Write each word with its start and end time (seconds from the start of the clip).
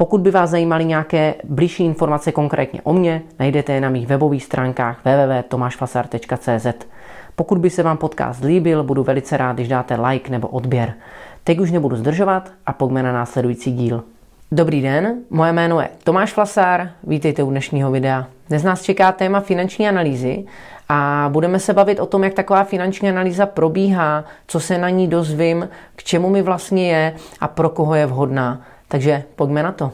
Pokud 0.00 0.20
by 0.20 0.30
vás 0.30 0.50
zajímaly 0.50 0.84
nějaké 0.84 1.34
blížší 1.44 1.84
informace 1.84 2.32
konkrétně 2.32 2.80
o 2.82 2.92
mně, 2.92 3.22
najdete 3.38 3.72
je 3.72 3.80
na 3.80 3.90
mých 3.90 4.06
webových 4.06 4.44
stránkách 4.44 5.00
www.tomašfasar.cz. 5.04 6.86
Pokud 7.36 7.58
by 7.58 7.70
se 7.70 7.82
vám 7.82 7.96
podcast 7.96 8.44
líbil, 8.44 8.84
budu 8.84 9.02
velice 9.02 9.36
rád, 9.36 9.52
když 9.52 9.68
dáte 9.68 10.00
like 10.00 10.30
nebo 10.30 10.48
odběr. 10.48 10.94
Teď 11.44 11.58
už 11.58 11.70
nebudu 11.70 11.96
zdržovat 11.96 12.52
a 12.66 12.72
pojďme 12.72 13.02
na 13.02 13.12
následující 13.12 13.72
díl. 13.72 14.04
Dobrý 14.52 14.82
den, 14.82 15.14
moje 15.30 15.52
jméno 15.52 15.80
je 15.80 15.88
Tomáš 16.04 16.32
Flasár, 16.32 16.90
vítejte 17.04 17.42
u 17.42 17.50
dnešního 17.50 17.90
videa. 17.90 18.26
Dnes 18.48 18.62
nás 18.62 18.82
čeká 18.82 19.12
téma 19.12 19.40
finanční 19.40 19.88
analýzy 19.88 20.44
a 20.88 21.28
budeme 21.32 21.58
se 21.58 21.74
bavit 21.74 22.00
o 22.00 22.06
tom, 22.06 22.24
jak 22.24 22.34
taková 22.34 22.64
finanční 22.64 23.08
analýza 23.08 23.46
probíhá, 23.46 24.24
co 24.46 24.60
se 24.60 24.78
na 24.78 24.90
ní 24.90 25.08
dozvím, 25.08 25.68
k 25.96 26.02
čemu 26.02 26.30
mi 26.30 26.42
vlastně 26.42 26.92
je 26.92 27.14
a 27.40 27.48
pro 27.48 27.68
koho 27.68 27.94
je 27.94 28.06
vhodná. 28.06 28.60
Takže 28.90 29.24
pojďme 29.36 29.62
na 29.62 29.72
to. 29.72 29.92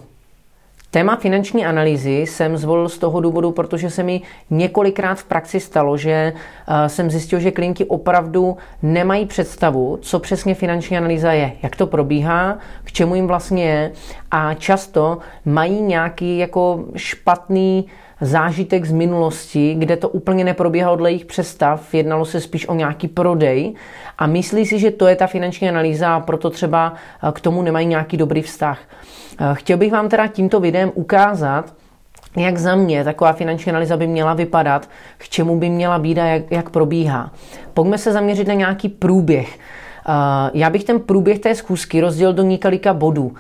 Téma 0.91 1.17
finanční 1.17 1.67
analýzy 1.67 2.17
jsem 2.17 2.57
zvolil 2.57 2.89
z 2.89 2.99
toho 2.99 3.21
důvodu, 3.21 3.51
protože 3.53 3.91
se 3.91 4.03
mi 4.03 4.21
několikrát 4.51 5.15
v 5.15 5.25
praxi 5.25 5.61
stalo, 5.61 5.97
že 5.97 6.33
eh, 6.69 6.89
jsem 6.89 7.11
zjistil, 7.11 7.41
že 7.41 7.51
klienti 7.51 7.85
opravdu 7.85 8.57
nemají 8.83 9.27
představu, 9.27 9.99
co 10.03 10.19
přesně 10.19 10.55
finanční 10.55 10.99
analýza 10.99 11.33
je, 11.33 11.53
jak 11.63 11.77
to 11.77 11.87
probíhá, 11.87 12.59
k 12.85 12.93
čemu 12.93 13.15
jim 13.15 13.27
vlastně 13.27 13.65
je 13.65 13.93
a 14.31 14.55
často 14.55 15.19
mají 15.45 15.83
nějaký 15.83 16.39
jako 16.39 16.85
špatný 16.97 17.87
zážitek 18.21 18.85
z 18.85 18.93
minulosti, 18.93 19.75
kde 19.79 19.97
to 19.97 20.09
úplně 20.09 20.45
neprobíhalo 20.45 20.97
dle 20.97 21.11
jejich 21.11 21.25
představ, 21.25 21.95
jednalo 21.95 22.25
se 22.25 22.41
spíš 22.41 22.69
o 22.69 22.75
nějaký 22.75 23.09
prodej 23.09 23.75
a 24.19 24.27
myslí 24.27 24.67
si, 24.67 24.79
že 24.79 24.91
to 24.91 25.07
je 25.07 25.17
ta 25.17 25.27
finanční 25.27 25.69
analýza 25.69 26.15
a 26.15 26.21
proto 26.21 26.51
třeba 26.51 26.95
eh, 26.95 27.33
k 27.33 27.41
tomu 27.41 27.63
nemají 27.63 27.87
nějaký 27.87 28.17
dobrý 28.17 28.43
vztah. 28.43 28.79
Eh, 29.41 29.45
chtěl 29.53 29.79
bych 29.79 29.93
vám 29.93 30.09
teda 30.09 30.27
tímto 30.27 30.61
videem 30.61 30.93
ukázat, 30.95 31.75
jak 32.37 32.59
za 32.59 32.75
mě 32.75 33.05
taková 33.05 33.33
finanční 33.33 33.73
analýza 33.73 33.97
by 33.97 34.07
měla 34.07 34.35
vypadat, 34.35 34.89
k 35.19 35.29
čemu 35.29 35.59
by 35.59 35.71
měla 35.71 35.99
být 35.99 36.19
a 36.19 36.25
jak, 36.25 36.51
jak 36.51 36.71
probíhá. 36.71 37.31
Pojďme 37.75 37.99
se 37.99 38.13
zaměřit 38.13 38.49
na 38.49 38.55
nějaký 38.55 38.89
průběh. 38.89 39.59
Eh, 40.09 40.51
já 40.55 40.71
bych 40.71 40.85
ten 40.85 41.01
průběh 41.01 41.39
té 41.39 41.55
schůzky 41.55 42.01
rozdělil 42.01 42.33
do 42.33 42.43
několika 42.43 42.95
bodů. 42.95 43.35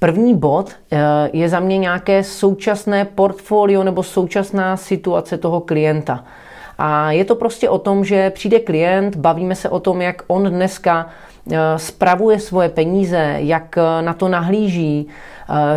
První 0.00 0.34
bod 0.34 0.70
eh, 0.92 0.98
je 1.32 1.48
za 1.48 1.60
mě 1.60 1.78
nějaké 1.78 2.24
současné 2.24 3.04
portfolio 3.04 3.84
nebo 3.84 4.02
současná 4.02 4.76
situace 4.76 5.38
toho 5.38 5.60
klienta. 5.60 6.24
A 6.78 7.12
je 7.12 7.24
to 7.24 7.34
prostě 7.34 7.68
o 7.68 7.78
tom, 7.78 8.04
že 8.04 8.30
přijde 8.30 8.60
klient, 8.60 9.16
bavíme 9.16 9.54
se 9.54 9.68
o 9.68 9.80
tom, 9.80 10.00
jak 10.00 10.22
on 10.26 10.50
dneska 10.50 11.06
eh, 11.52 11.58
spravuje 11.76 12.40
svoje 12.40 12.68
peníze, 12.68 13.36
jak 13.38 13.78
eh, 13.78 14.02
na 14.02 14.14
to 14.14 14.28
nahlíží. 14.28 15.08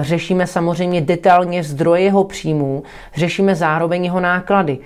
Řešíme 0.01 0.47
samozřejmě 0.47 1.01
detailně 1.01 1.63
zdroje 1.63 2.01
jeho 2.01 2.23
příjmů, 2.23 2.83
řešíme 3.15 3.55
zároveň 3.55 4.05
jeho 4.05 4.19
náklady. 4.19 4.79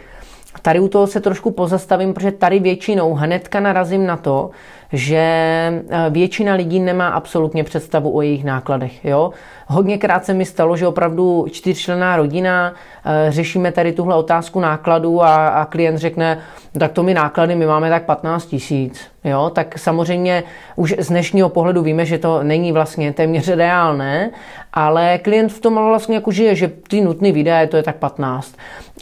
Tady 0.62 0.80
u 0.80 0.88
toho 0.88 1.08
se 1.08 1.22
trošku 1.22 1.52
pozastavím, 1.52 2.14
protože 2.14 2.32
tady 2.32 2.60
většinou 2.60 3.14
hnedka 3.14 3.60
narazím 3.60 4.06
na 4.06 4.18
to, 4.18 4.50
že 4.92 5.18
eh, 5.18 6.10
většina 6.10 6.54
lidí 6.54 6.80
nemá 6.80 7.08
absolutně 7.08 7.64
představu 7.64 8.16
o 8.16 8.22
jejich 8.22 8.44
nákladech. 8.44 9.06
Jo? 9.06 9.32
Hodněkrát 9.68 10.26
se 10.26 10.34
mi 10.34 10.46
stalo, 10.46 10.78
že 10.78 10.88
opravdu 10.88 11.46
čtyřčlenná 11.52 12.18
rodina, 12.18 12.74
eh, 13.06 13.32
řešíme 13.32 13.72
tady 13.72 13.92
tuhle 13.92 14.16
otázku 14.16 14.60
nákladů 14.60 15.24
a, 15.24 15.48
a 15.48 15.66
klient 15.66 15.98
řekne, 15.98 16.40
tak 16.80 16.92
to 16.92 17.04
mi 17.04 17.14
náklady, 17.14 17.56
my 17.56 17.66
máme 17.66 17.90
tak 17.90 18.06
15 18.06 18.46
tisíc. 18.46 19.02
Jo, 19.24 19.52
tak 19.56 19.78
samozřejmě 19.78 20.44
už 20.76 20.96
z 21.00 21.08
dnešního 21.08 21.50
pohledu 21.50 21.82
víme, 21.82 22.06
že 22.06 22.18
to 22.18 22.44
není 22.44 22.72
vlastně 22.72 23.14
téměř 23.14 23.48
reálné, 23.48 24.32
ale 24.74 25.18
klient 25.18 25.50
v 25.50 25.62
tom 25.62 25.76
vlastně 25.76 26.16
jako 26.16 26.32
žije, 26.32 26.56
že 26.56 26.72
ty 26.88 27.02
nutné 27.02 27.32
výdaje, 27.32 27.68
to 27.68 27.78
je 27.78 27.84
tak 27.84 27.96
15. 27.96 28.56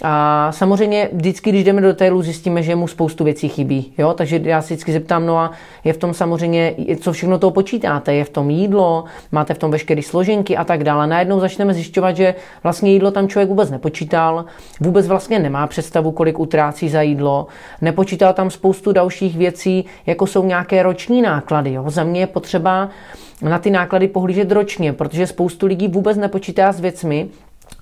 A 0.04 0.48
samozřejmě 0.52 1.10
vždycky, 1.14 1.50
když 1.50 1.64
jdeme 1.64 1.82
do 1.82 1.88
detailu, 1.88 2.22
zjistíme, 2.22 2.64
že 2.64 2.76
mu 2.76 2.88
spoustu 2.88 3.24
věcí 3.24 3.50
chybí. 3.50 3.94
Jo? 3.98 4.14
Takže 4.14 4.40
já 4.44 4.62
si 4.62 4.74
vždycky 4.74 4.92
zeptám, 4.92 5.26
no 5.26 5.38
a 5.38 5.52
je 5.86 5.94
v 5.94 5.98
tom 5.98 6.14
samozřejmě, 6.14 6.76
co 7.00 7.14
všechno 7.14 7.40
toho 7.40 7.52
počítáte? 7.52 8.14
Je 8.14 8.24
v 8.24 8.30
tom 8.30 8.50
jídlo, 8.50 9.04
máte 9.32 9.54
v 9.54 9.58
tom 9.58 9.72
veškeré 9.72 10.02
složenky 10.02 10.58
a 10.58 10.64
tak 10.64 10.84
dále. 10.84 11.08
Najednou 11.08 11.40
začneme 11.40 11.74
zjišťovat, 11.74 12.16
že 12.16 12.36
vlastně 12.64 12.92
jídlo 12.92 13.12
tam 13.12 13.28
člověk 13.28 13.50
vůbec 13.50 13.70
nepočítal, 13.70 14.46
vůbec 14.80 15.08
vlastně 15.08 15.40
nemá 15.40 15.68
představu, 15.68 16.12
kolik 16.12 16.40
utrácí 16.40 16.90
za 16.90 17.02
jídlo, 17.02 17.48
nepočítal 17.82 18.34
tam 18.34 18.50
spoustu 18.50 18.92
dalších 18.92 19.38
věcí, 19.38 19.86
jako 20.06 20.28
jsou 20.28 20.46
nějaké 20.46 20.84
roční 20.84 21.22
náklady. 21.22 21.74
Jo? 21.74 21.84
Za 21.88 22.04
mě 22.04 22.20
je 22.20 22.28
potřeba 22.28 22.90
na 23.42 23.60
ty 23.60 23.70
náklady 23.70 24.08
pohlížet 24.08 24.52
ročně, 24.52 24.94
protože 24.94 25.28
spoustu 25.28 25.66
lidí 25.66 25.88
vůbec 25.88 26.18
nepočítá 26.18 26.72
s 26.72 26.80
věcmi, 26.80 27.28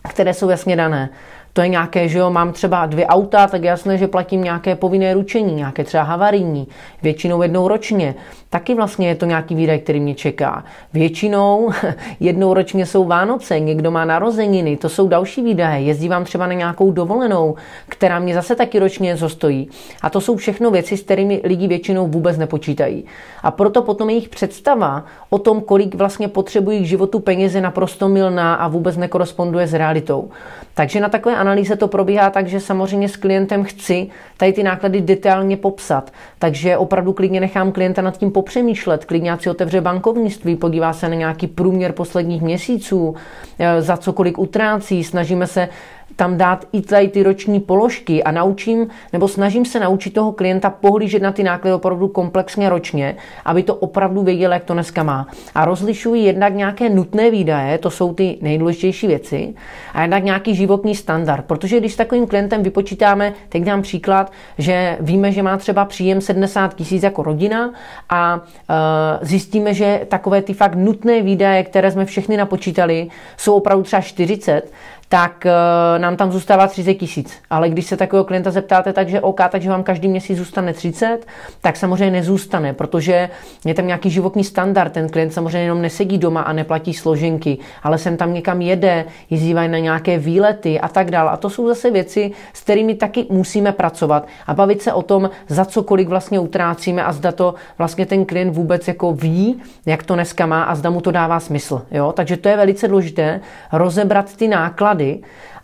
které 0.10 0.34
jsou 0.34 0.50
jasně 0.50 0.76
dané 0.76 1.10
to 1.54 1.62
je 1.62 1.68
nějaké, 1.68 2.08
že 2.08 2.20
jo, 2.20 2.30
mám 2.30 2.52
třeba 2.52 2.86
dvě 2.86 3.06
auta, 3.06 3.48
tak 3.48 3.64
jasné, 3.64 3.98
že 3.98 4.08
platím 4.08 4.44
nějaké 4.44 4.76
povinné 4.76 5.14
ručení, 5.14 5.56
nějaké 5.56 5.84
třeba 5.84 6.04
havarijní, 6.04 6.68
většinou 7.02 7.42
jednou 7.42 7.68
ročně. 7.68 8.16
Taky 8.50 8.76
vlastně 8.76 9.08
je 9.08 9.16
to 9.16 9.26
nějaký 9.26 9.56
výdaj, 9.56 9.80
který 9.80 10.00
mě 10.00 10.16
čeká. 10.16 10.64
Většinou 10.94 11.72
jednou 12.20 12.54
ročně 12.54 12.86
jsou 12.86 13.06
Vánoce, 13.06 13.60
někdo 13.60 13.92
má 13.92 14.06
narozeniny, 14.06 14.78
to 14.78 14.90
jsou 14.90 15.08
další 15.08 15.42
výdaje. 15.42 15.82
Jezdí 15.82 16.10
vám 16.10 16.24
třeba 16.24 16.48
na 16.48 16.54
nějakou 16.54 16.92
dovolenou, 16.92 17.56
která 17.88 18.20
mě 18.20 18.34
zase 18.34 18.56
taky 18.56 18.80
ročně 18.80 19.06
něco 19.06 19.30
stojí. 19.30 19.70
A 20.02 20.10
to 20.10 20.22
jsou 20.22 20.36
všechno 20.36 20.72
věci, 20.72 20.98
s 20.98 21.02
kterými 21.02 21.42
lidi 21.44 21.68
většinou 21.68 22.08
vůbec 22.08 22.38
nepočítají. 22.38 23.06
A 23.44 23.52
proto 23.52 23.82
potom 23.82 24.10
jejich 24.10 24.30
představa 24.30 25.06
o 25.30 25.38
tom, 25.38 25.62
kolik 25.62 25.96
vlastně 25.96 26.28
potřebují 26.28 26.84
k 26.84 26.88
životu 26.88 27.20
peněze, 27.20 27.62
naprosto 27.62 28.10
milná 28.10 28.56
a 28.56 28.68
vůbec 28.68 28.98
nekoresponduje 28.98 29.68
s 29.68 29.74
realitou. 29.74 30.30
Takže 30.74 31.00
na 31.00 31.10
takové 31.10 31.36
analýze 31.36 31.76
to 31.76 31.88
probíhá 31.88 32.30
tak, 32.30 32.48
že 32.48 32.60
samozřejmě 32.60 33.10
s 33.10 33.16
klientem 33.16 33.64
chci 33.64 34.10
tady 34.38 34.54
ty 34.54 34.64
náklady 34.64 35.02
detailně 35.02 35.58
popsat. 35.58 36.12
Takže 36.40 36.78
opravdu 36.78 37.14
klidně 37.14 37.40
nechám 37.40 37.72
klienta 37.72 38.02
nad 38.02 38.18
tím 38.18 38.32
popřemýšlet, 38.32 39.06
klidně 39.06 39.38
si 39.40 39.50
otevře 39.50 39.82
bankovnictví, 39.82 40.56
podívá 40.56 40.94
se 40.94 41.10
na 41.10 41.16
nějaký 41.16 41.48
průměr 41.48 41.92
posledních 41.92 42.42
měsíců, 42.42 43.16
eh, 43.60 43.82
za 43.82 43.98
co 43.98 44.14
kolik 44.14 44.40
utrácí, 44.40 45.04
snažíme 45.04 45.48
se 45.48 45.70
tam 46.16 46.38
dát 46.38 46.66
i 46.72 46.82
tady 46.82 47.08
ty 47.08 47.24
roční 47.24 47.60
položky 47.60 48.24
a 48.24 48.32
naučím, 48.32 48.88
nebo 49.14 49.28
snažím 49.28 49.66
se 49.66 49.80
naučit 49.80 50.14
toho 50.14 50.32
klienta 50.32 50.70
pohlížet 50.70 51.22
na 51.22 51.32
ty 51.32 51.44
náklady 51.44 51.74
opravdu 51.74 52.08
komplexně 52.08 52.70
ročně, 52.70 53.16
aby 53.46 53.64
to 53.64 53.76
opravdu 53.76 54.24
věděl, 54.24 54.54
jak 54.54 54.64
to 54.64 54.74
dneska 54.74 55.04
má. 55.04 55.28
A 55.56 55.66
rozlišuji 55.66 56.24
jednak 56.24 56.56
nějaké 56.56 56.90
nutné 56.90 57.32
výdaje, 57.32 57.78
to 57.78 57.90
jsou 57.90 58.14
ty 58.14 58.38
nejdůležitější 58.42 59.08
věci, 59.08 59.54
a 59.94 60.02
jednak 60.02 60.24
nějaký 60.24 60.56
životní 60.56 60.96
standard. 60.96 61.46
Protože 61.46 61.80
když 61.80 61.94
s 61.94 61.96
takovým 61.96 62.28
klientem 62.28 62.64
vypočítáme, 62.64 63.34
teď 63.50 63.64
dám 63.64 63.82
příklad, 63.82 64.32
že 64.58 64.98
víme, 65.00 65.32
že 65.32 65.44
má 65.44 65.58
třeba 65.58 65.86
příjem 65.86 66.22
70 66.22 66.76
tisíc 66.76 67.04
jako 67.04 67.24
rodina 67.24 67.74
a 68.10 68.42
e, 68.70 69.26
zjistíme, 69.26 69.74
že 69.74 70.02
takové 70.08 70.42
ty 70.42 70.54
fakt 70.54 70.76
nutné 70.76 71.22
výdaje, 71.22 71.64
které 71.64 71.92
jsme 71.92 72.06
všechny 72.06 72.38
napočítali, 72.38 73.08
jsou 73.38 73.56
opravdu 73.56 73.84
třeba 73.84 74.02
40, 74.02 74.72
tak 75.14 75.46
uh, 75.46 76.02
nám 76.02 76.16
tam 76.16 76.32
zůstává 76.32 76.68
30 76.68 76.94
tisíc. 76.94 77.34
Ale 77.50 77.70
když 77.70 77.86
se 77.86 77.98
takového 77.98 78.26
klienta 78.26 78.52
zeptáte, 78.52 78.94
takže 78.94 79.22
OK, 79.22 79.42
takže 79.50 79.70
vám 79.70 79.84
každý 79.84 80.08
měsíc 80.08 80.38
zůstane 80.38 80.74
30, 80.74 81.20
tak 81.62 81.78
samozřejmě 81.78 82.12
nezůstane, 82.12 82.74
protože 82.74 83.30
je 83.66 83.74
tam 83.74 83.88
nějaký 83.88 84.10
životní 84.10 84.44
standard. 84.44 84.94
Ten 84.94 85.10
klient 85.10 85.32
samozřejmě 85.32 85.60
jenom 85.60 85.82
nesedí 85.82 86.18
doma 86.18 86.42
a 86.42 86.54
neplatí 86.54 86.94
složenky, 86.94 87.58
ale 87.84 87.98
sem 87.98 88.18
tam 88.18 88.34
někam 88.34 88.62
jede, 88.62 89.06
jezdí 89.30 89.54
na 89.54 89.66
nějaké 89.66 90.18
výlety 90.18 90.80
a 90.80 90.88
tak 90.88 91.12
dále. 91.12 91.30
A 91.30 91.38
to 91.38 91.50
jsou 91.50 91.68
zase 91.68 91.92
věci, 91.92 92.32
s 92.54 92.62
kterými 92.62 92.96
taky 92.96 93.26
musíme 93.30 93.72
pracovat 93.72 94.28
a 94.48 94.54
bavit 94.54 94.82
se 94.82 94.94
o 94.94 95.02
tom, 95.02 95.30
za 95.48 95.66
co 95.66 95.84
kolik 95.84 96.08
vlastně 96.08 96.40
utrácíme 96.40 97.04
a 97.04 97.14
zda 97.14 97.32
to 97.32 97.54
vlastně 97.78 98.06
ten 98.06 98.26
klient 98.26 98.52
vůbec 98.56 98.88
jako 98.88 99.14
ví, 99.14 99.62
jak 99.86 100.04
to 100.04 100.14
dneska 100.14 100.46
má 100.46 100.64
a 100.64 100.76
zda 100.76 100.90
mu 100.90 101.02
to 101.02 101.12
dává 101.12 101.40
smysl. 101.40 101.82
Jo? 101.92 102.12
Takže 102.12 102.38
to 102.38 102.50
je 102.50 102.58
velice 102.58 102.88
důležité, 102.88 103.42
rozebrat 103.72 104.36
ty 104.36 104.48
náklady 104.48 105.03
náklady 105.04 105.20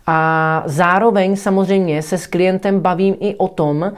a 0.06 0.62
zároveň 0.66 1.36
samozřejmě 1.36 2.02
se 2.02 2.18
s 2.18 2.26
klientem 2.26 2.80
bavím 2.80 3.16
i 3.20 3.36
o 3.36 3.48
tom, 3.48 3.84
eh, 3.84 3.94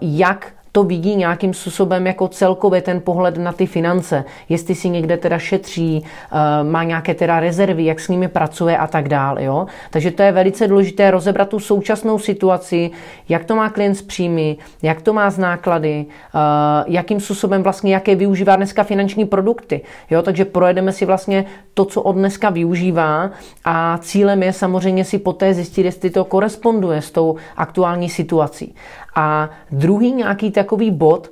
jak 0.00 0.52
to 0.74 0.84
vidí 0.84 1.16
nějakým 1.16 1.54
způsobem 1.54 2.06
jako 2.06 2.28
celkově 2.28 2.82
ten 2.82 3.00
pohled 3.00 3.36
na 3.36 3.52
ty 3.52 3.66
finance, 3.66 4.24
jestli 4.48 4.74
si 4.74 4.88
někde 4.88 5.16
teda 5.16 5.38
šetří, 5.38 6.04
eh, 6.04 6.64
má 6.64 6.84
nějaké 6.84 7.14
teda 7.14 7.40
rezervy, 7.40 7.84
jak 7.84 8.00
s 8.00 8.08
nimi 8.08 8.28
pracuje 8.28 8.78
a 8.78 8.86
tak 8.86 9.08
dále. 9.08 9.44
Jo? 9.44 9.66
Takže 9.90 10.10
to 10.10 10.22
je 10.22 10.32
velice 10.32 10.68
důležité 10.68 11.10
rozebrat 11.10 11.48
tu 11.48 11.60
současnou 11.60 12.18
situaci, 12.18 12.90
jak 13.28 13.44
to 13.44 13.56
má 13.56 13.70
klient 13.70 13.94
s 13.94 14.02
příjmy, 14.02 14.56
jak 14.82 15.02
to 15.02 15.12
má 15.12 15.30
z 15.30 15.38
náklady, 15.38 16.06
eh, 16.08 16.38
jakým 16.86 17.20
způsobem 17.20 17.62
vlastně, 17.62 17.94
jaké 17.94 18.14
využívá 18.14 18.56
dneska 18.56 18.82
finanční 18.82 19.24
produkty. 19.24 19.80
Jo? 20.10 20.22
Takže 20.22 20.44
projedeme 20.44 20.92
si 20.92 21.06
vlastně 21.06 21.44
to, 21.74 21.84
co 21.84 22.02
od 22.02 22.12
dneska 22.12 22.50
využívá 22.50 23.30
a 23.64 23.98
cílem 23.98 24.42
je 24.42 24.52
samozřejmě 24.52 25.04
si 25.04 25.18
poté 25.18 25.54
zjistit, 25.54 25.84
jestli 25.84 26.10
to 26.10 26.24
koresponduje 26.24 27.02
s 27.02 27.10
tou 27.10 27.36
aktuální 27.56 28.08
situací. 28.08 28.74
A 29.14 29.50
druhý 29.70 30.12
nějaký 30.12 30.50
takový 30.50 30.90
bod 30.90 31.30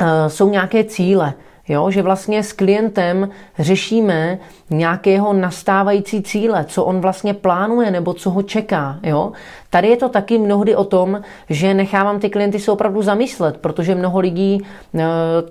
uh, 0.00 0.06
jsou 0.28 0.48
nějaké 0.48 0.84
cíle. 0.84 1.34
Jo, 1.68 1.90
že 1.90 2.02
vlastně 2.02 2.42
s 2.42 2.52
klientem 2.52 3.28
řešíme 3.58 4.38
nějakého 4.70 5.32
nastávající 5.32 6.22
cíle, 6.22 6.64
co 6.64 6.84
on 6.84 7.00
vlastně 7.00 7.34
plánuje 7.34 7.90
nebo 7.90 8.14
co 8.14 8.30
ho 8.30 8.42
čeká. 8.42 8.98
Jo? 9.02 9.32
Tady 9.70 9.88
je 9.88 9.96
to 9.96 10.08
taky 10.08 10.38
mnohdy 10.38 10.76
o 10.76 10.84
tom, 10.84 11.20
že 11.50 11.74
nechávám 11.74 12.20
ty 12.20 12.30
klienty 12.30 12.58
se 12.58 12.72
opravdu 12.72 13.02
zamyslet, 13.02 13.56
protože 13.56 13.94
mnoho 13.94 14.20
lidí 14.20 14.62
eh, 14.94 15.02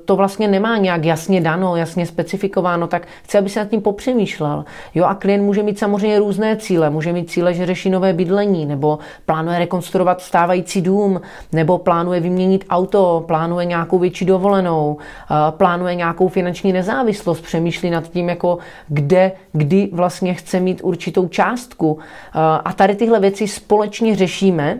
to 0.05 0.15
vlastně 0.15 0.47
nemá 0.47 0.77
nějak 0.77 1.05
jasně 1.05 1.41
dano, 1.41 1.75
jasně 1.75 2.05
specifikováno, 2.05 2.87
tak 2.87 3.07
chci, 3.23 3.37
aby 3.37 3.49
se 3.49 3.59
nad 3.59 3.69
tím 3.69 3.81
popřemýšlel. 3.81 4.65
Jo, 4.95 5.05
a 5.05 5.15
klient 5.15 5.43
může 5.43 5.63
mít 5.63 5.79
samozřejmě 5.79 6.19
různé 6.19 6.57
cíle. 6.57 6.89
Může 6.89 7.13
mít 7.13 7.29
cíle, 7.29 7.53
že 7.53 7.65
řeší 7.65 7.89
nové 7.89 8.13
bydlení, 8.13 8.65
nebo 8.65 8.99
plánuje 9.25 9.59
rekonstruovat 9.59 10.21
stávající 10.21 10.81
dům, 10.81 11.21
nebo 11.51 11.77
plánuje 11.77 12.19
vyměnit 12.19 12.65
auto, 12.69 13.23
plánuje 13.27 13.65
nějakou 13.65 13.99
větší 13.99 14.25
dovolenou, 14.25 14.97
eh, 15.31 15.51
plánuje 15.51 15.95
nějakou 16.01 16.27
finanční 16.27 16.73
nezávislost, 16.73 17.41
přemýšlí 17.41 17.89
nad 17.89 18.09
tím, 18.09 18.29
jako 18.29 18.57
kde, 18.87 19.31
kdy 19.53 19.89
vlastně 19.91 20.33
chce 20.33 20.59
mít 20.59 20.81
určitou 20.83 21.27
částku. 21.27 21.99
Eh, 21.99 22.39
a 22.65 22.73
tady 22.73 22.95
tyhle 22.95 23.19
věci 23.19 23.47
společně 23.47 24.15
řešíme. 24.15 24.79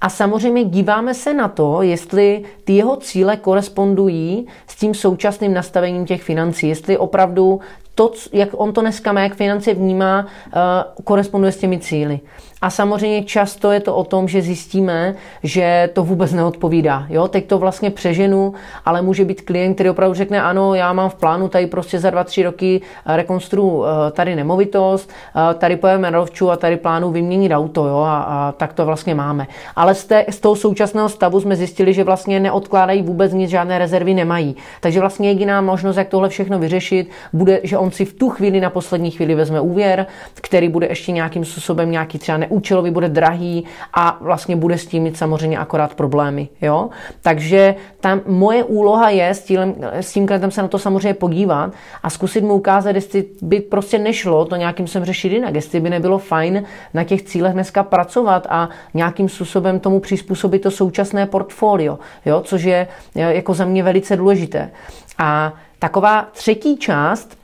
A 0.00 0.08
samozřejmě 0.08 0.64
díváme 0.64 1.14
se 1.14 1.34
na 1.34 1.48
to, 1.48 1.82
jestli 1.82 2.44
ty 2.64 2.72
jeho 2.72 2.96
cíle 2.96 3.36
korespondují 3.36 4.46
s 4.66 4.76
tím 4.76 4.94
současným 4.94 5.54
nastavením 5.54 6.04
těch 6.04 6.22
financí, 6.22 6.68
jestli 6.68 6.98
opravdu 6.98 7.60
to, 7.94 8.12
jak 8.32 8.48
on 8.52 8.72
to 8.72 8.80
dneska 8.80 9.12
má, 9.12 9.20
jak 9.20 9.34
finance 9.34 9.74
vnímá, 9.74 10.26
eh, 10.26 10.58
koresponduje 11.04 11.52
s 11.52 11.56
těmi 11.56 11.78
cíly. 11.78 12.20
A 12.62 12.70
samozřejmě 12.70 13.22
často 13.22 13.72
je 13.72 13.80
to 13.80 13.96
o 13.96 14.04
tom, 14.04 14.28
že 14.28 14.42
zjistíme, 14.42 15.14
že 15.42 15.90
to 15.92 16.04
vůbec 16.04 16.32
neodpovídá. 16.32 17.06
Jo? 17.08 17.28
Teď 17.28 17.46
to 17.46 17.58
vlastně 17.58 17.90
přeženu, 17.90 18.54
ale 18.84 19.02
může 19.02 19.24
být 19.24 19.40
klient, 19.40 19.74
který 19.74 19.90
opravdu 19.90 20.14
řekne, 20.14 20.42
ano, 20.42 20.74
já 20.74 20.92
mám 20.92 21.10
v 21.10 21.14
plánu 21.14 21.48
tady 21.48 21.66
prostě 21.66 21.98
za 21.98 22.10
dva, 22.10 22.24
tři 22.24 22.42
roky 22.42 22.80
rekonstru 23.06 23.84
eh, 23.84 24.10
tady 24.10 24.36
nemovitost, 24.36 25.10
eh, 25.50 25.54
tady 25.54 25.76
pojeme 25.76 26.10
rovču 26.10 26.50
a 26.50 26.56
tady 26.56 26.76
plánu 26.76 27.10
vyměnit 27.10 27.52
auto. 27.52 27.86
Jo? 27.86 27.96
A, 27.96 28.18
a 28.22 28.52
tak 28.52 28.72
to 28.72 28.86
vlastně 28.86 29.14
máme. 29.14 29.46
Ale 29.76 29.94
z, 29.94 30.04
té, 30.04 30.24
z 30.30 30.40
toho 30.40 30.56
současného 30.56 31.08
stavu 31.08 31.40
jsme 31.40 31.56
zjistili, 31.56 31.94
že 31.94 32.04
vlastně 32.04 32.40
neodkládají 32.40 33.02
vůbec 33.02 33.32
nic, 33.32 33.50
žádné 33.50 33.78
rezervy 33.78 34.14
nemají. 34.14 34.56
Takže 34.80 35.00
vlastně 35.00 35.28
jediná 35.28 35.60
možnost, 35.60 35.96
jak 35.96 36.08
tohle 36.08 36.28
všechno 36.28 36.58
vyřešit, 36.58 37.10
bude, 37.32 37.60
že 37.62 37.78
on 37.80 37.90
si 37.90 38.04
v 38.04 38.12
tu 38.14 38.28
chvíli 38.28 38.60
na 38.60 38.70
poslední 38.70 39.10
chvíli 39.10 39.34
vezme 39.34 39.60
úvěr, 39.60 40.06
který 40.34 40.68
bude 40.68 40.86
ještě 40.86 41.12
nějakým 41.12 41.44
způsobem 41.44 41.90
nějaký 41.90 42.18
třeba 42.18 42.38
neúčelový, 42.38 42.90
bude 42.90 43.08
drahý 43.08 43.64
a 43.94 44.18
vlastně 44.20 44.56
bude 44.56 44.78
s 44.78 44.86
tím 44.86 45.02
mít 45.02 45.16
samozřejmě 45.16 45.58
akorát 45.58 45.94
problémy. 45.94 46.48
Jo? 46.62 46.88
Takže 47.22 47.74
tam 48.00 48.20
moje 48.26 48.64
úloha 48.64 49.10
je 49.10 49.28
s 49.28 49.44
tím, 49.44 49.60
s 49.92 50.12
tím 50.12 50.26
klientem 50.26 50.50
se 50.50 50.62
na 50.62 50.68
to 50.68 50.78
samozřejmě 50.78 51.14
podívat 51.14 51.72
a 52.02 52.10
zkusit 52.10 52.44
mu 52.44 52.54
ukázat, 52.54 52.94
jestli 52.94 53.24
by 53.42 53.60
prostě 53.60 53.98
nešlo 53.98 54.44
to 54.44 54.56
nějakým 54.56 54.86
sem 54.86 55.04
řešit 55.04 55.32
jinak, 55.32 55.54
jestli 55.54 55.80
by 55.80 55.90
nebylo 55.90 56.18
fajn 56.18 56.64
na 56.94 57.04
těch 57.04 57.22
cílech 57.22 57.52
dneska 57.52 57.82
pracovat 57.82 58.46
a 58.50 58.68
nějakým 58.94 59.28
způsobem 59.28 59.80
tomu 59.80 60.00
přizpůsobit 60.00 60.62
to 60.62 60.70
současné 60.70 61.26
portfolio, 61.26 61.98
jo? 62.26 62.40
což 62.40 62.62
je 62.62 62.88
jako 63.14 63.54
za 63.54 63.64
mě 63.64 63.82
velice 63.82 64.16
důležité. 64.16 64.70
A 65.18 65.52
taková 65.78 66.28
třetí 66.32 66.76
část 66.76 67.39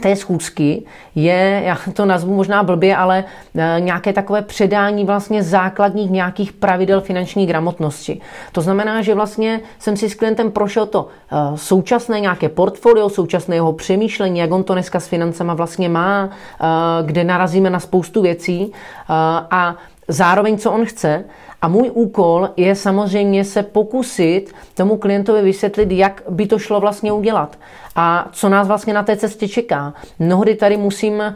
té 0.00 0.16
schůzky 0.16 0.82
je, 1.14 1.62
já 1.64 1.78
to 1.92 2.06
nazvu 2.06 2.34
možná 2.34 2.62
blbě, 2.62 2.96
ale 2.96 3.24
e, 3.54 3.80
nějaké 3.80 4.12
takové 4.12 4.42
předání 4.42 5.04
vlastně 5.04 5.42
základních 5.42 6.10
nějakých 6.10 6.52
pravidel 6.52 7.00
finanční 7.00 7.46
gramotnosti. 7.46 8.20
To 8.52 8.60
znamená, 8.60 9.02
že 9.02 9.14
vlastně 9.14 9.60
jsem 9.78 9.96
si 9.96 10.10
s 10.10 10.14
klientem 10.14 10.50
prošel 10.50 10.86
to 10.86 11.08
e, 11.08 11.56
současné 11.58 12.20
nějaké 12.20 12.48
portfolio, 12.48 13.08
současné 13.08 13.56
jeho 13.56 13.72
přemýšlení, 13.72 14.38
jak 14.38 14.52
on 14.52 14.64
to 14.64 14.72
dneska 14.72 15.00
s 15.00 15.08
financema 15.08 15.54
vlastně 15.54 15.88
má, 15.88 16.28
e, 16.28 16.66
kde 17.02 17.24
narazíme 17.24 17.70
na 17.70 17.80
spoustu 17.80 18.22
věcí 18.22 18.72
a 19.50 19.76
zároveň, 20.12 20.58
co 20.58 20.72
on 20.72 20.84
chce. 20.84 21.24
A 21.62 21.68
můj 21.68 21.90
úkol 21.94 22.48
je 22.56 22.74
samozřejmě 22.74 23.44
se 23.44 23.62
pokusit 23.62 24.54
tomu 24.74 24.96
klientovi 24.96 25.42
vysvětlit, 25.42 25.92
jak 25.92 26.22
by 26.28 26.46
to 26.46 26.58
šlo 26.58 26.80
vlastně 26.80 27.12
udělat 27.12 27.58
a 27.96 28.28
co 28.32 28.48
nás 28.48 28.68
vlastně 28.68 28.94
na 28.94 29.02
té 29.02 29.16
cestě 29.16 29.48
čeká. 29.48 29.94
Mnohdy 30.18 30.54
tady 30.54 30.76
musím, 30.76 31.20
eh, 31.20 31.34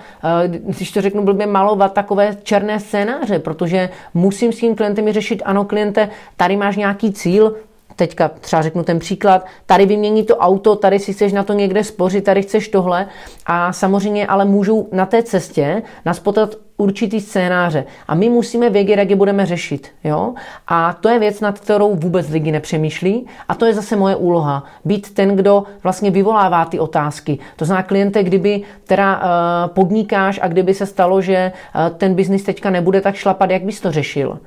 když 0.49 0.91
to 0.91 1.01
řeknu 1.01 1.23
blbě, 1.23 1.47
malovat 1.47 1.93
takové 1.93 2.37
černé 2.43 2.81
scénáře, 2.81 3.39
protože 3.39 3.89
musím 4.15 4.53
s 4.53 4.59
tím 4.59 4.77
klientem 4.77 5.13
řešit, 5.13 5.43
ano 5.45 5.65
kliente, 5.65 6.09
tady 6.37 6.57
máš 6.57 6.77
nějaký 6.77 7.13
cíl, 7.13 7.57
teďka 7.97 8.29
třeba 8.29 8.63
řeknu 8.63 8.83
ten 8.83 8.99
příklad, 8.99 9.47
tady 9.67 9.87
vymění 9.87 10.25
to 10.25 10.37
auto, 10.37 10.77
tady 10.77 10.99
si 10.99 11.13
chceš 11.13 11.33
na 11.33 11.43
to 11.43 11.53
někde 11.53 11.85
spořit, 11.85 12.25
tady 12.25 12.43
chceš 12.43 12.69
tohle 12.69 13.07
a 13.47 13.73
samozřejmě 13.73 14.27
ale 14.27 14.45
můžou 14.45 14.89
na 14.93 15.07
té 15.07 15.23
cestě 15.23 15.83
nás 16.05 16.19
potat 16.19 16.55
určitý 16.77 17.21
scénáře 17.21 17.85
a 18.09 18.15
my 18.15 18.29
musíme 18.29 18.71
vědět, 18.71 18.99
jak 18.99 19.11
je 19.11 19.17
budeme 19.17 19.47
řešit. 19.47 19.89
Jo? 20.05 20.35
A 20.69 20.93
to 20.93 21.09
je 21.09 21.19
věc, 21.19 21.41
nad 21.41 21.61
kterou 21.61 21.95
vůbec 21.95 22.29
lidi 22.29 22.53
nepřemýšlí 22.53 23.27
a 23.49 23.55
to 23.55 23.67
je 23.67 23.75
zase 23.75 23.97
moje 23.97 24.17
úloha. 24.17 24.65
Být 24.85 25.15
ten, 25.15 25.37
kdo 25.37 25.65
vlastně 25.83 26.11
vyvolává 26.11 26.65
ty 26.65 26.79
otázky. 26.79 27.39
To 27.57 27.65
znamená, 27.65 27.83
kliente, 27.83 28.23
kdyby 28.23 28.63
teda 28.85 29.17
uh, 29.17 29.75
podnikáš 29.75 30.41
a 30.43 30.49
kdyby 30.49 30.75
se 30.75 30.87
stalo, 30.87 31.21
že 31.21 31.53
uh, 31.75 31.97
ten 31.97 32.15
biznis 32.15 32.43
teďka 32.43 32.71
nebude 32.71 33.01
tak 33.01 33.15
šlapat, 33.15 33.51
jak 33.51 33.63
bys 33.63 33.81
to 33.81 33.93
řešil? 33.93 34.39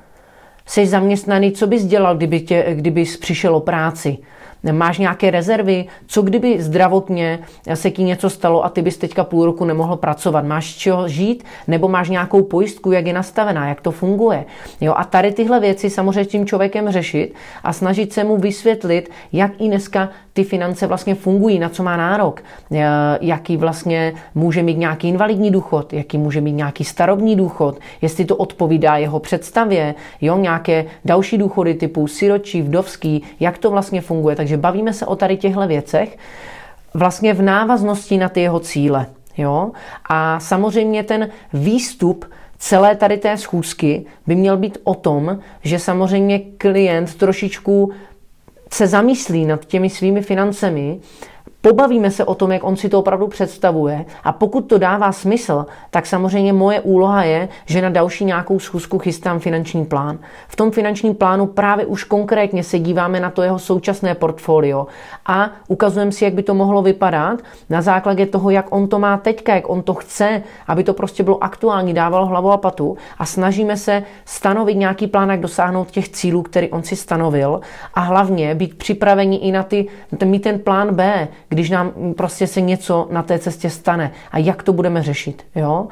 Jsi 0.68 0.86
zaměstnaný, 0.86 1.52
co 1.52 1.66
bys 1.66 1.84
dělal, 1.84 2.16
kdyby, 2.16 2.40
tě, 2.40 2.66
kdybys 2.74 3.16
přišel 3.16 3.56
o 3.56 3.60
práci? 3.60 4.18
Máš 4.72 4.98
nějaké 4.98 5.30
rezervy? 5.30 5.86
Co 6.06 6.22
kdyby 6.22 6.62
zdravotně 6.62 7.38
se 7.74 7.90
ti 7.90 8.02
něco 8.02 8.30
stalo 8.30 8.64
a 8.64 8.68
ty 8.68 8.82
bys 8.82 8.96
teďka 8.98 9.24
půl 9.24 9.44
roku 9.44 9.64
nemohl 9.64 9.96
pracovat? 9.96 10.44
Máš 10.44 10.74
čeho 10.74 11.08
žít? 11.08 11.44
Nebo 11.66 11.88
máš 11.88 12.08
nějakou 12.08 12.42
pojistku, 12.42 12.92
jak 12.92 13.06
je 13.06 13.12
nastavená, 13.12 13.68
jak 13.68 13.80
to 13.80 13.90
funguje? 13.90 14.44
Jo, 14.80 14.94
a 14.96 15.04
tady 15.04 15.32
tyhle 15.32 15.60
věci 15.60 15.90
samozřejmě 15.90 16.24
tím 16.24 16.46
člověkem 16.46 16.90
řešit 16.90 17.34
a 17.64 17.72
snažit 17.72 18.12
se 18.12 18.24
mu 18.24 18.36
vysvětlit, 18.36 19.10
jak 19.32 19.52
i 19.60 19.68
dneska 19.68 20.08
ty 20.32 20.44
finance 20.44 20.86
vlastně 20.86 21.14
fungují, 21.14 21.58
na 21.58 21.68
co 21.68 21.82
má 21.82 21.96
nárok, 21.96 22.42
jaký 23.20 23.56
vlastně 23.56 24.12
může 24.34 24.62
mít 24.62 24.78
nějaký 24.78 25.08
invalidní 25.08 25.50
důchod, 25.50 25.92
jaký 25.92 26.18
může 26.18 26.40
mít 26.40 26.52
nějaký 26.52 26.84
starobní 26.84 27.36
důchod, 27.36 27.78
jestli 28.02 28.24
to 28.24 28.36
odpovídá 28.36 28.96
jeho 28.96 29.20
představě, 29.20 29.94
jo, 30.20 30.38
nějaké 30.38 30.84
další 31.04 31.38
důchody 31.38 31.74
typu 31.74 32.06
siročí, 32.06 32.62
vdovský, 32.62 33.22
jak 33.40 33.58
to 33.58 33.70
vlastně 33.70 34.00
funguje. 34.00 34.36
Takže 34.36 34.47
bavíme 34.56 34.92
se 34.92 35.06
o 35.06 35.16
tady 35.16 35.36
těchto 35.36 35.66
věcech 35.66 36.18
vlastně 36.94 37.34
v 37.34 37.42
návaznosti 37.42 38.18
na 38.18 38.28
ty 38.28 38.40
jeho 38.40 38.60
cíle. 38.60 39.06
Jo? 39.36 39.70
A 40.08 40.40
samozřejmě 40.40 41.02
ten 41.02 41.28
výstup 41.52 42.24
celé 42.58 42.96
tady 42.96 43.16
té 43.16 43.36
schůzky 43.36 44.06
by 44.26 44.34
měl 44.34 44.56
být 44.56 44.78
o 44.84 44.94
tom, 44.94 45.38
že 45.62 45.78
samozřejmě 45.78 46.38
klient 46.38 47.14
trošičku 47.14 47.92
se 48.72 48.86
zamyslí 48.86 49.46
nad 49.46 49.64
těmi 49.64 49.90
svými 49.90 50.22
financemi 50.22 51.00
Pobavíme 51.60 52.10
se 52.10 52.24
o 52.24 52.34
tom, 52.34 52.52
jak 52.52 52.64
on 52.64 52.76
si 52.76 52.88
to 52.88 52.98
opravdu 52.98 53.26
představuje 53.26 54.04
a 54.24 54.32
pokud 54.32 54.60
to 54.60 54.78
dává 54.78 55.12
smysl, 55.12 55.66
tak 55.90 56.06
samozřejmě 56.06 56.52
moje 56.52 56.80
úloha 56.80 57.24
je, 57.24 57.48
že 57.66 57.82
na 57.82 57.88
další 57.88 58.24
nějakou 58.24 58.58
schůzku 58.58 58.98
chystám 58.98 59.38
finanční 59.38 59.84
plán. 59.84 60.18
V 60.48 60.56
tom 60.56 60.70
finančním 60.70 61.14
plánu 61.14 61.46
právě 61.46 61.86
už 61.86 62.04
konkrétně 62.04 62.64
se 62.64 62.78
díváme 62.78 63.20
na 63.20 63.30
to 63.30 63.42
jeho 63.42 63.58
současné 63.58 64.14
portfolio 64.14 64.86
a 65.26 65.50
ukazujeme 65.68 66.12
si, 66.12 66.24
jak 66.24 66.34
by 66.34 66.42
to 66.42 66.54
mohlo 66.54 66.82
vypadat 66.82 67.40
na 67.70 67.82
základě 67.82 68.26
toho, 68.26 68.50
jak 68.50 68.66
on 68.70 68.88
to 68.88 68.98
má 68.98 69.16
teďka, 69.16 69.54
jak 69.54 69.70
on 69.70 69.82
to 69.82 69.94
chce, 69.94 70.42
aby 70.66 70.84
to 70.84 70.94
prostě 70.94 71.22
bylo 71.22 71.44
aktuální, 71.44 71.94
dávalo 71.94 72.26
hlavu 72.26 72.50
a 72.52 72.56
patu 72.56 72.96
a 73.18 73.24
snažíme 73.24 73.76
se 73.76 74.02
stanovit 74.24 74.76
nějaký 74.76 75.06
plán, 75.06 75.30
jak 75.30 75.40
dosáhnout 75.40 75.90
těch 75.90 76.08
cílů, 76.08 76.42
který 76.42 76.70
on 76.70 76.82
si 76.82 76.96
stanovil 76.96 77.60
a 77.94 78.00
hlavně 78.00 78.54
být 78.54 78.78
připraveni 78.78 79.36
i 79.36 79.52
na 79.52 79.62
ty, 79.62 79.86
mít 80.24 80.42
ten 80.42 80.58
plán 80.58 80.94
B, 80.94 81.28
když 81.48 81.70
nám 81.70 81.92
prostě 82.16 82.46
se 82.46 82.60
něco 82.60 83.08
na 83.10 83.22
té 83.22 83.38
cestě 83.38 83.70
stane 83.70 84.12
a 84.32 84.38
jak 84.38 84.62
to 84.62 84.72
budeme 84.72 85.02
řešit. 85.02 85.46
Jo? 85.54 85.86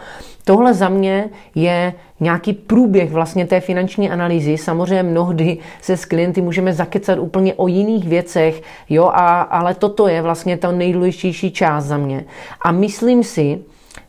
Tohle 0.44 0.74
za 0.74 0.88
mě 0.88 1.28
je 1.54 1.94
nějaký 2.20 2.52
průběh 2.52 3.12
vlastně 3.12 3.46
té 3.46 3.60
finanční 3.60 4.10
analýzy. 4.10 4.58
Samozřejmě 4.58 5.02
mnohdy 5.02 5.58
se 5.82 5.96
s 5.96 6.04
klienty 6.04 6.42
můžeme 6.42 6.72
zakecat 6.72 7.18
úplně 7.18 7.54
o 7.54 7.68
jiných 7.68 8.08
věcech, 8.08 8.62
jo, 8.88 9.04
a, 9.04 9.40
ale 9.40 9.74
toto 9.74 10.08
je 10.08 10.22
vlastně 10.22 10.56
ta 10.56 10.72
nejdůležitější 10.72 11.50
část 11.50 11.84
za 11.84 11.96
mě. 11.96 12.24
A 12.64 12.72
myslím 12.72 13.24
si, 13.24 13.58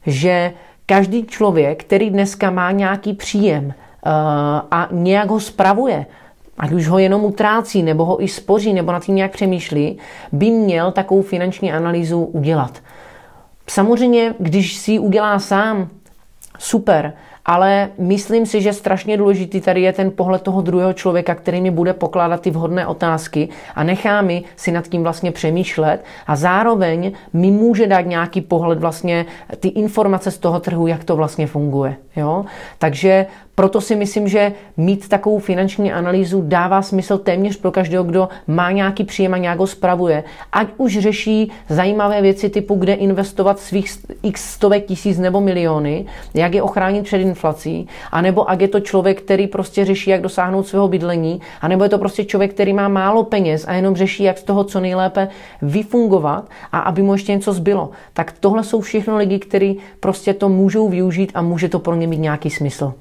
že 0.06 0.54
každý 0.86 1.25
člověk, 1.25 1.84
který 1.84 2.10
dneska 2.10 2.51
má 2.51 2.72
nějaký 2.72 3.13
příjem 3.13 3.66
uh, 3.66 3.72
a 4.72 4.88
nějak 4.92 5.30
ho 5.30 5.39
spravuje, 5.39 6.06
ať 6.57 6.71
už 6.71 6.87
ho 6.87 6.99
jenom 6.99 7.25
utrácí, 7.25 7.83
nebo 7.83 8.05
ho 8.05 8.23
i 8.23 8.27
spoří, 8.27 8.73
nebo 8.73 8.91
nad 8.91 9.03
tím 9.03 9.15
nějak 9.15 9.31
přemýšlí, 9.31 9.97
by 10.31 10.51
měl 10.51 10.91
takovou 10.91 11.21
finanční 11.21 11.71
analýzu 11.71 12.23
udělat. 12.23 12.81
Samozřejmě, 13.69 14.33
když 14.39 14.75
si 14.75 14.91
ji 14.91 14.99
udělá 14.99 15.39
sám, 15.39 15.89
super, 16.59 17.13
ale 17.45 17.89
myslím 17.97 18.45
si, 18.45 18.61
že 18.61 18.73
strašně 18.73 19.17
důležitý 19.17 19.61
tady 19.61 19.81
je 19.81 19.93
ten 19.93 20.11
pohled 20.11 20.41
toho 20.41 20.61
druhého 20.61 20.93
člověka, 20.93 21.35
který 21.35 21.61
mi 21.61 21.71
bude 21.71 21.93
pokládat 21.93 22.41
ty 22.41 22.51
vhodné 22.51 22.87
otázky 22.87 23.49
a 23.75 23.83
nechá 23.83 24.21
mi 24.21 24.43
si 24.55 24.71
nad 24.71 24.87
tím 24.87 25.03
vlastně 25.03 25.31
přemýšlet 25.31 26.03
a 26.27 26.35
zároveň 26.35 27.11
mi 27.33 27.51
může 27.51 27.87
dát 27.87 28.01
nějaký 28.01 28.41
pohled 28.41 28.79
vlastně 28.79 29.25
ty 29.59 29.67
informace 29.67 30.31
z 30.31 30.37
toho 30.37 30.59
trhu, 30.59 30.87
jak 30.87 31.03
to 31.03 31.15
vlastně 31.15 31.47
funguje. 31.47 31.95
Jo? 32.15 32.45
Takže 32.77 33.25
proto 33.59 33.81
si 33.81 33.95
myslím, 33.95 34.27
že 34.27 34.53
mít 34.77 35.09
takovou 35.09 35.39
finanční 35.39 35.93
analýzu 35.93 36.41
dává 36.45 36.81
smysl 36.81 37.17
téměř 37.17 37.57
pro 37.57 37.71
každého, 37.71 38.03
kdo 38.03 38.29
má 38.47 38.71
nějaký 38.71 39.03
příjem 39.03 39.33
a 39.33 39.37
nějak 39.37 39.59
ho 39.59 39.67
spravuje. 39.67 40.23
Ať 40.51 40.67
už 40.77 40.99
řeší 40.99 41.51
zajímavé 41.69 42.21
věci 42.21 42.49
typu, 42.49 42.75
kde 42.75 42.93
investovat 42.93 43.59
svých 43.59 43.89
x 44.23 44.53
stovek 44.53 44.85
tisíc 44.85 45.19
nebo 45.19 45.41
miliony, 45.41 46.05
jak 46.33 46.53
je 46.53 46.61
ochránit 46.61 47.03
před 47.03 47.17
inflací, 47.17 47.87
anebo 48.11 48.49
ať 48.49 48.61
je 48.61 48.67
to 48.67 48.79
člověk, 48.79 49.21
který 49.21 49.47
prostě 49.47 49.85
řeší, 49.85 50.09
jak 50.09 50.21
dosáhnout 50.21 50.67
svého 50.67 50.87
bydlení, 50.87 51.41
anebo 51.61 51.83
je 51.83 51.89
to 51.89 51.97
prostě 51.97 52.25
člověk, 52.25 52.53
který 52.53 52.73
má 52.73 52.87
málo 52.87 53.23
peněz 53.23 53.65
a 53.67 53.73
jenom 53.73 53.95
řeší, 53.95 54.23
jak 54.23 54.37
z 54.37 54.43
toho 54.43 54.63
co 54.63 54.79
nejlépe 54.79 55.27
vyfungovat 55.61 56.49
a 56.71 56.79
aby 56.79 57.01
mu 57.01 57.13
ještě 57.13 57.31
něco 57.31 57.53
zbylo. 57.53 57.89
Tak 58.13 58.31
tohle 58.39 58.63
jsou 58.63 58.81
všechno 58.81 59.17
lidi, 59.17 59.39
kteří 59.39 59.77
prostě 59.99 60.33
to 60.33 60.49
můžou 60.49 60.89
využít 60.89 61.31
a 61.33 61.41
může 61.41 61.69
to 61.69 61.79
pro 61.79 61.95
ně 61.95 62.07
mít 62.07 62.19
nějaký 62.19 62.49
smysl. 62.49 62.93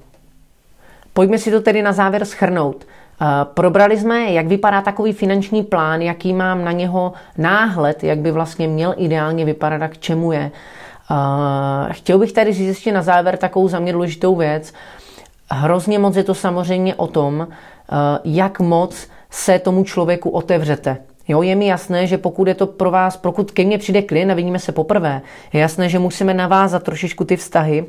Pojďme 1.16 1.38
si 1.38 1.50
to 1.50 1.60
tedy 1.60 1.82
na 1.82 1.92
závěr 1.92 2.24
schrnout. 2.24 2.84
Eh, 2.84 3.26
probrali 3.44 3.98
jsme, 3.98 4.32
jak 4.32 4.46
vypadá 4.46 4.82
takový 4.82 5.12
finanční 5.12 5.62
plán, 5.62 6.02
jaký 6.02 6.32
mám 6.32 6.64
na 6.64 6.72
něho 6.72 7.12
náhled, 7.38 8.04
jak 8.04 8.18
by 8.18 8.30
vlastně 8.30 8.68
měl 8.68 8.94
ideálně 8.96 9.44
vypadat 9.44 9.82
a 9.82 9.88
k 9.88 9.98
čemu 9.98 10.32
je. 10.32 10.50
Eh, 10.50 11.92
chtěl 11.92 12.18
bych 12.18 12.32
tady 12.32 12.52
říct 12.52 12.68
ještě 12.68 12.92
na 12.92 13.02
závěr 13.02 13.36
takovou 13.36 13.68
za 13.68 13.78
mě 13.78 13.92
důležitou 13.92 14.36
věc. 14.36 14.72
Hrozně 15.50 15.98
moc 15.98 16.16
je 16.16 16.24
to 16.24 16.34
samozřejmě 16.34 16.94
o 16.94 17.06
tom, 17.06 17.48
eh, 17.48 17.94
jak 18.24 18.60
moc 18.60 19.08
se 19.30 19.58
tomu 19.58 19.84
člověku 19.84 20.30
otevřete. 20.30 20.96
Jo, 21.28 21.42
je 21.42 21.54
mi 21.54 21.66
jasné, 21.66 22.06
že 22.06 22.18
pokud 22.18 22.48
je 22.48 22.54
to 22.54 22.66
pro 22.66 22.90
vás, 22.90 23.16
pokud 23.16 23.50
ke 23.50 23.64
mně 23.64 23.78
přijde 23.78 24.02
klient 24.02 24.30
a 24.30 24.34
vidíme 24.34 24.58
se 24.58 24.72
poprvé, 24.72 25.22
je 25.52 25.60
jasné, 25.60 25.88
že 25.88 25.98
musíme 25.98 26.34
navázat 26.34 26.82
trošičku 26.82 27.24
ty 27.24 27.36
vztahy, 27.36 27.86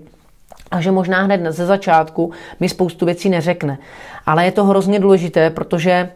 a 0.71 0.81
že 0.81 0.91
možná 0.91 1.21
hned 1.21 1.41
ze 1.51 1.65
začátku 1.65 2.31
mi 2.59 2.69
spoustu 2.69 3.05
věcí 3.05 3.29
neřekne. 3.29 3.77
Ale 4.25 4.45
je 4.45 4.51
to 4.51 4.63
hrozně 4.63 4.99
důležité, 4.99 5.49
protože 5.49 6.09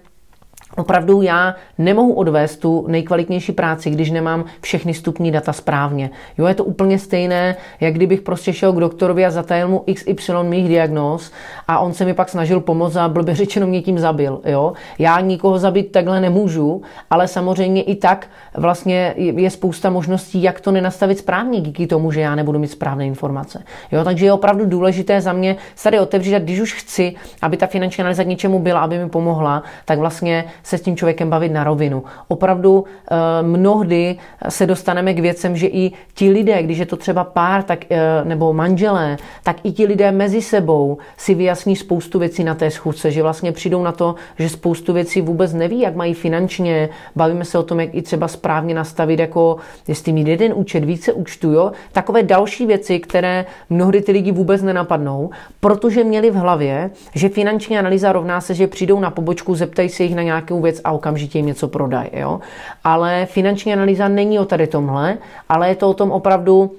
Opravdu 0.78 1.22
já 1.22 1.56
nemohu 1.78 2.14
odvést 2.14 2.58
tu 2.58 2.86
nejkvalitnější 2.88 3.52
práci, 3.52 3.90
když 3.90 4.12
nemám 4.12 4.46
všechny 4.62 4.94
stupní 4.94 5.32
data 5.32 5.54
správně. 5.54 6.10
Jo, 6.38 6.46
je 6.48 6.56
to 6.56 6.64
úplně 6.64 7.00
stejné, 7.00 7.56
jak 7.80 7.94
kdybych 7.94 8.22
prostě 8.22 8.54
šel 8.54 8.74
k 8.74 8.80
doktorovi 8.80 9.26
a 9.26 9.32
zatajil 9.32 9.68
mu 9.68 9.84
XY 9.94 10.34
mých 10.44 10.68
diagnóz 10.68 11.32
a 11.68 11.80
on 11.80 11.94
se 11.94 12.06
mi 12.06 12.14
pak 12.14 12.30
snažil 12.30 12.60
pomoct 12.60 12.96
a 12.96 13.10
blbě 13.10 13.36
řečeno 13.36 13.68
mě 13.68 13.82
tím 13.82 14.00
zabil. 14.00 14.42
Jo? 14.46 14.74
Já 15.00 15.20
nikoho 15.20 15.60
zabít 15.60 15.92
takhle 15.92 16.22
nemůžu, 16.22 16.82
ale 17.10 17.28
samozřejmě 17.28 17.82
i 17.82 17.96
tak 17.96 18.28
vlastně 18.58 19.14
je 19.18 19.50
spousta 19.50 19.90
možností, 19.90 20.44
jak 20.44 20.60
to 20.60 20.72
nenastavit 20.72 21.18
správně 21.18 21.62
díky 21.62 21.88
tomu, 21.88 22.12
že 22.12 22.22
já 22.22 22.36
nebudu 22.36 22.60
mít 22.60 22.72
správné 22.72 23.06
informace. 23.06 23.64
Jo? 23.92 24.04
Takže 24.04 24.26
je 24.26 24.34
opravdu 24.34 24.66
důležité 24.66 25.22
za 25.22 25.34
mě 25.34 25.56
se 25.76 25.84
tady 25.84 26.00
otevřít 26.00 26.36
a 26.36 26.40
když 26.40 26.60
už 26.60 26.74
chci, 26.74 27.16
aby 27.42 27.58
ta 27.58 27.68
finanční 27.68 28.02
analýza 28.02 28.24
k 28.24 28.28
něčemu 28.28 28.60
byla, 28.60 28.80
aby 28.80 28.98
mi 28.98 29.10
pomohla, 29.10 29.64
tak 29.86 30.00
vlastně 30.00 30.46
se 30.64 30.78
s 30.78 30.82
tím 30.82 30.98
člověkem 30.98 31.30
bavit 31.30 31.52
na 31.52 31.64
rovinu. 31.64 32.04
Opravdu 32.28 32.86
eh, 33.12 33.16
mnohdy 33.42 34.18
se 34.50 34.66
dostaneme 34.66 35.14
k 35.14 35.20
věcem, 35.20 35.58
že 35.58 35.68
i 35.68 35.92
ti 36.14 36.30
lidé, 36.30 36.64
když 36.64 36.78
je 36.78 36.86
to 36.86 36.98
třeba 36.98 37.24
pár 37.24 37.64
tak, 37.64 37.86
eh, 37.90 38.00
nebo 38.24 38.54
manželé, 38.54 39.18
tak 39.44 39.58
i 39.64 39.72
ti 39.72 39.86
lidé 39.86 40.12
mezi 40.12 40.42
sebou 40.42 40.98
si 41.18 41.34
vyjasní 41.34 41.76
spoustu 41.76 42.20
věcí 42.20 42.44
na 42.44 42.56
té 42.56 42.72
schůzce, 42.72 43.12
že 43.12 43.24
vlastně 43.24 43.52
přijdou 43.52 43.84
na 43.84 43.92
to, 43.92 44.16
že 44.40 44.50
spoustu 44.50 44.94
věcí 44.94 45.22
vůbec 45.22 45.54
neví, 45.54 45.80
jak 45.80 45.96
mají 45.96 46.14
finančně. 46.14 46.90
Bavíme 47.16 47.46
se 47.46 47.58
o 47.58 47.64
tom, 47.64 47.80
jak 47.80 47.96
i 47.96 48.02
třeba 48.02 48.28
správně 48.28 48.76
nastavit, 48.76 49.20
jako 49.20 49.58
jestli 49.88 50.12
mít 50.14 50.28
jeden 50.28 50.54
účet, 50.56 50.84
více 50.86 51.14
účtů, 51.14 51.52
jo? 51.52 51.72
Takové 51.92 52.24
další 52.24 52.66
věci, 52.66 53.00
které 53.00 53.46
mnohdy 53.70 54.02
ty 54.02 54.12
lidi 54.12 54.32
vůbec 54.32 54.62
nenapadnou, 54.62 55.30
protože 55.60 56.04
měli 56.04 56.32
v 56.32 56.36
hlavě, 56.36 56.90
že 57.16 57.30
finanční 57.30 57.80
analýza 57.80 58.12
rovná 58.12 58.42
se, 58.42 58.54
že 58.54 58.68
přijdou 58.68 59.00
na 59.00 59.12
pobočku, 59.12 59.56
zeptají 59.56 59.90
se 59.90 60.04
jich 60.04 60.16
na 60.16 60.24
nějaké 60.24 60.51
nějakou 60.52 60.62
věc 60.62 60.82
a 60.84 60.92
okamžitě 60.92 61.40
jim 61.40 61.46
něco 61.46 61.68
prodají. 61.68 62.10
Jo? 62.14 62.40
Ale 62.84 63.26
finanční 63.26 63.74
analýza 63.74 64.08
není 64.08 64.40
o 64.40 64.46
tady 64.46 64.68
tomhle, 64.68 65.18
ale 65.50 65.70
je 65.70 65.76
to 65.76 65.90
o 65.90 65.94
tom 65.94 66.12
opravdu 66.12 66.72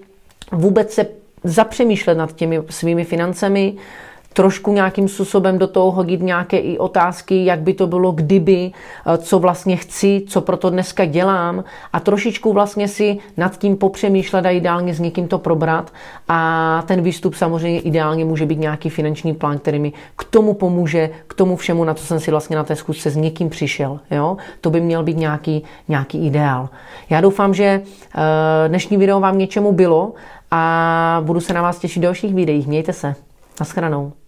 vůbec 0.53 0.93
se 0.93 1.07
zapřemýšlet 1.45 2.19
nad 2.19 2.33
těmi 2.33 2.63
svými 2.71 3.05
financemi, 3.05 3.75
trošku 4.33 4.73
nějakým 4.73 5.09
způsobem 5.09 5.59
do 5.59 5.67
toho 5.67 5.91
hodit 5.91 6.23
nějaké 6.23 6.59
i 6.59 6.79
otázky, 6.79 7.45
jak 7.45 7.61
by 7.61 7.75
to 7.75 7.87
bylo, 7.87 8.13
kdyby, 8.13 8.71
eh, 9.07 9.19
co 9.19 9.39
vlastně 9.39 9.77
chci, 9.77 10.23
co 10.29 10.41
pro 10.41 10.57
to 10.57 10.71
dneska 10.71 11.05
dělám 11.05 11.65
a 11.93 12.01
trošičku 12.01 12.53
vlastně 12.53 12.89
si 12.89 13.19
nad 13.37 13.59
tím 13.59 13.77
popřemýšlet 13.77 14.47
a 14.47 14.51
ideálně 14.51 14.95
s 14.95 15.01
někým 15.01 15.29
to 15.29 15.39
probrat 15.39 15.93
a 16.29 16.83
ten 16.87 17.03
výstup 17.03 17.35
samozřejmě 17.35 17.81
ideálně 17.81 18.25
může 18.25 18.47
být 18.47 18.59
nějaký 18.59 18.91
finanční 18.91 19.35
plán, 19.35 19.59
který 19.59 19.79
mi 19.79 19.93
k 20.17 20.25
tomu 20.25 20.55
pomůže, 20.55 21.11
k 21.27 21.35
tomu 21.35 21.57
všemu, 21.57 21.85
na 21.85 21.95
co 21.95 22.05
jsem 22.05 22.21
si 22.21 22.31
vlastně 22.31 22.57
na 22.57 22.65
té 22.65 22.77
zkusce 22.77 23.11
s 23.11 23.17
někým 23.17 23.51
přišel. 23.51 24.01
Jo? 24.11 24.37
To 24.61 24.71
by 24.71 24.81
měl 24.81 25.03
být 25.03 25.17
nějaký, 25.17 25.63
nějaký 25.89 26.27
ideál. 26.27 26.69
Já 27.11 27.21
doufám, 27.21 27.55
že 27.55 27.65
eh, 27.65 28.69
dnešní 28.69 28.97
video 28.97 29.21
vám 29.21 29.39
něčemu 29.39 29.73
bylo 29.73 30.13
a 30.51 31.21
budu 31.25 31.41
se 31.41 31.53
na 31.53 31.63
vás 31.63 31.79
těšit 31.79 32.01
v 32.01 32.03
dalších 32.03 32.35
videích. 32.35 32.67
Mějte 32.67 32.93
se. 32.93 33.15
Naschranou. 33.61 34.22